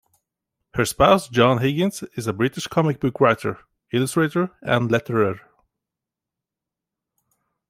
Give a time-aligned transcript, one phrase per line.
[0.73, 3.59] Her spouse John Higgins is a British comic book writer,
[3.93, 5.41] illustrator, and letterer.